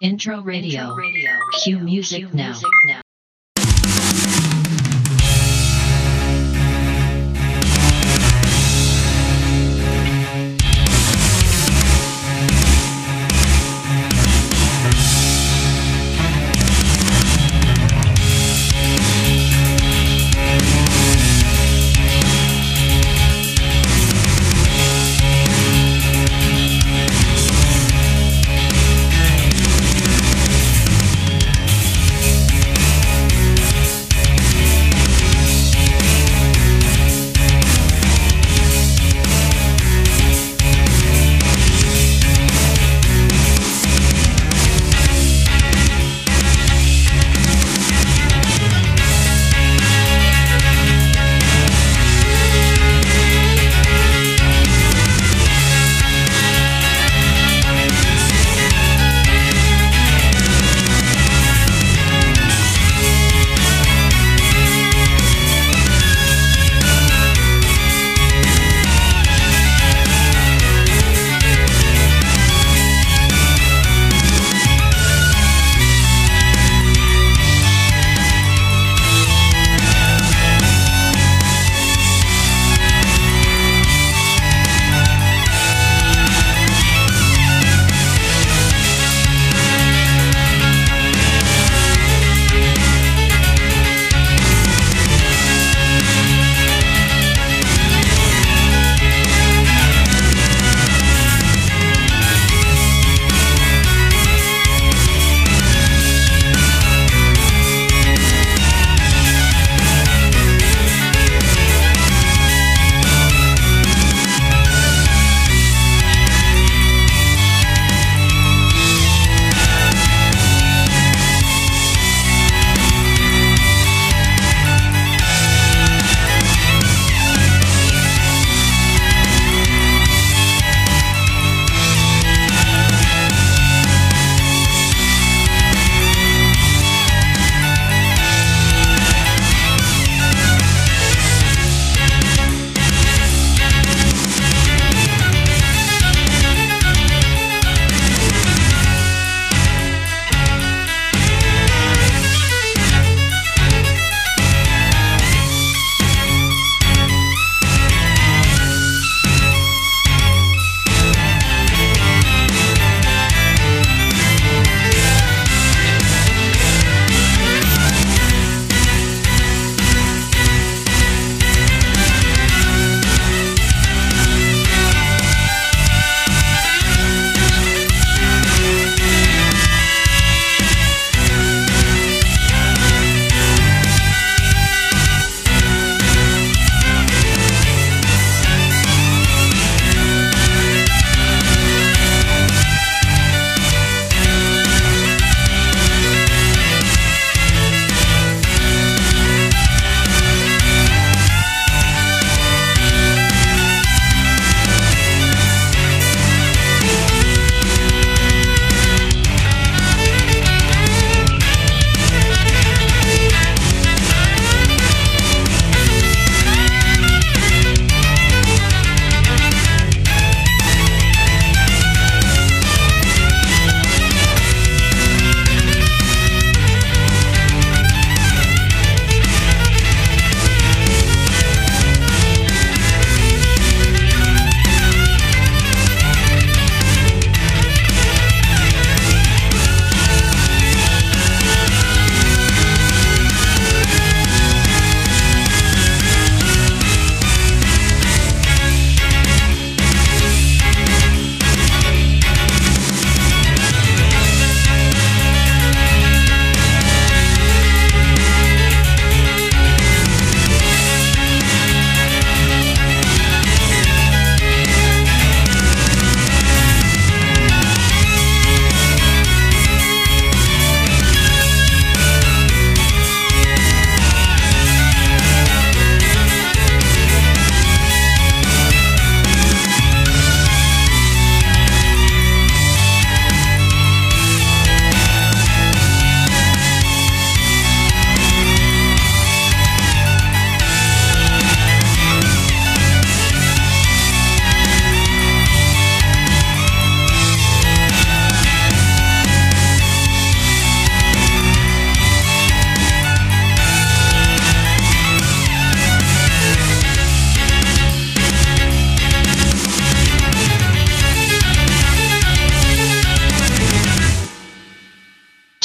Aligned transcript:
Intro 0.00 0.40
radio. 0.40 0.94
radio 0.94 1.30
Cue 1.62 1.78
music 1.78 2.32
now. 2.32 2.54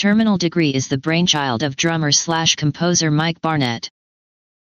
Terminal 0.06 0.38
Degree 0.38 0.69
is 0.69 0.88
the 0.88 1.00
brainchild 1.00 1.63
of 1.63 1.75
drummer 1.75 2.12
slash 2.12 2.56
composer 2.56 3.10
Mike 3.10 3.42
Barnett. 3.42 3.90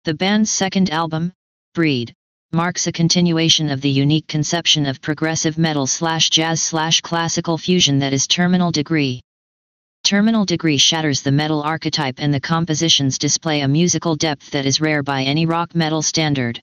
The 0.04 0.14
band's 0.14 0.48
second 0.50 0.88
album, 0.88 1.30
Breed, 1.74 2.14
marks 2.52 2.86
a 2.86 2.92
continuation 2.92 3.68
of 3.68 3.82
the 3.82 3.90
unique 3.90 4.26
conception 4.28 4.86
of 4.86 5.02
progressive 5.02 5.58
metal 5.58 5.86
slash 5.86 6.30
jazz 6.30 6.62
slash 6.62 7.02
classical 7.02 7.58
fusion 7.58 7.98
that 7.98 8.14
is 8.14 8.26
Terminal 8.26 8.72
Degree. 8.72 9.20
Terminal 10.04 10.46
Degree 10.46 10.78
shatters 10.78 11.20
the 11.20 11.32
metal 11.32 11.60
archetype 11.62 12.14
and 12.16 12.32
the 12.32 12.40
compositions 12.40 13.18
display 13.18 13.60
a 13.60 13.68
musical 13.68 14.16
depth 14.16 14.52
that 14.52 14.64
is 14.64 14.80
rare 14.80 15.02
by 15.02 15.22
any 15.22 15.44
rock 15.44 15.74
metal 15.74 16.00
standard. 16.00 16.62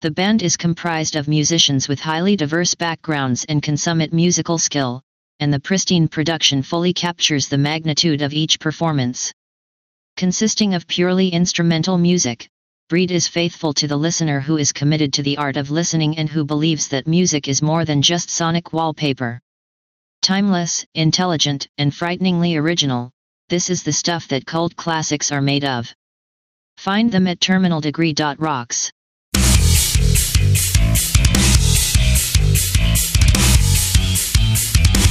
The 0.00 0.12
band 0.12 0.42
is 0.42 0.56
comprised 0.56 1.14
of 1.14 1.28
musicians 1.28 1.88
with 1.88 2.00
highly 2.00 2.36
diverse 2.36 2.74
backgrounds 2.74 3.44
and 3.50 3.62
consummate 3.62 4.14
musical 4.14 4.56
skill, 4.56 5.02
and 5.42 5.52
the 5.52 5.58
pristine 5.58 6.06
production 6.06 6.62
fully 6.62 6.92
captures 6.92 7.48
the 7.48 7.58
magnitude 7.58 8.22
of 8.22 8.32
each 8.32 8.60
performance. 8.60 9.32
Consisting 10.16 10.72
of 10.72 10.86
purely 10.86 11.30
instrumental 11.30 11.98
music, 11.98 12.48
Breed 12.88 13.10
is 13.10 13.26
faithful 13.26 13.74
to 13.74 13.88
the 13.88 13.96
listener 13.96 14.38
who 14.38 14.56
is 14.56 14.70
committed 14.70 15.12
to 15.14 15.22
the 15.24 15.36
art 15.38 15.56
of 15.56 15.72
listening 15.72 16.16
and 16.16 16.28
who 16.28 16.44
believes 16.44 16.86
that 16.88 17.08
music 17.08 17.48
is 17.48 17.60
more 17.60 17.84
than 17.84 18.02
just 18.02 18.30
sonic 18.30 18.72
wallpaper. 18.72 19.40
Timeless, 20.20 20.86
intelligent, 20.94 21.66
and 21.76 21.92
frighteningly 21.92 22.56
original, 22.56 23.10
this 23.48 23.68
is 23.68 23.82
the 23.82 23.92
stuff 23.92 24.28
that 24.28 24.46
cult 24.46 24.76
classics 24.76 25.32
are 25.32 25.42
made 25.42 25.64
of. 25.64 25.92
Find 26.76 27.10
them 27.10 27.26
at 27.26 27.40
terminaldegree.rocks. 27.40 28.92
Don't 34.94 35.01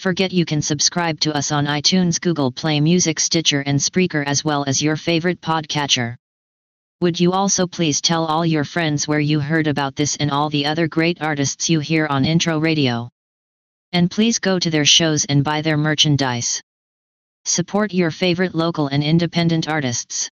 forget 0.00 0.32
you 0.32 0.46
can 0.46 0.62
subscribe 0.62 1.20
to 1.20 1.34
us 1.34 1.52
on 1.52 1.66
iTunes, 1.66 2.18
Google 2.18 2.50
Play 2.50 2.80
Music, 2.80 3.20
Stitcher, 3.20 3.60
and 3.60 3.78
Spreaker, 3.78 4.24
as 4.24 4.42
well 4.42 4.64
as 4.66 4.80
your 4.80 4.96
favorite 4.96 5.42
podcatcher. 5.42 6.16
Would 7.02 7.20
you 7.20 7.32
also 7.32 7.66
please 7.66 8.00
tell 8.00 8.24
all 8.24 8.46
your 8.46 8.64
friends 8.64 9.06
where 9.06 9.20
you 9.20 9.40
heard 9.40 9.66
about 9.66 9.96
this 9.96 10.16
and 10.16 10.30
all 10.30 10.48
the 10.48 10.64
other 10.64 10.88
great 10.88 11.20
artists 11.20 11.68
you 11.68 11.80
hear 11.80 12.06
on 12.06 12.24
Intro 12.24 12.58
Radio? 12.58 13.10
And 13.92 14.10
please 14.10 14.38
go 14.38 14.58
to 14.58 14.70
their 14.70 14.86
shows 14.86 15.26
and 15.26 15.44
buy 15.44 15.60
their 15.60 15.76
merchandise. 15.76 16.62
Support 17.44 17.92
your 17.92 18.10
favorite 18.10 18.54
local 18.54 18.86
and 18.86 19.04
independent 19.04 19.68
artists. 19.68 20.30